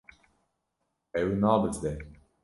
Ew 1.19 1.29
nabizde. 1.41 1.91